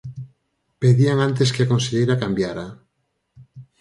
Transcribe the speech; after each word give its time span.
Pedían 0.81 1.17
antes 1.27 1.51
que 1.53 1.61
a 1.63 1.69
conselleira 1.73 2.19
cambiara. 2.23 2.65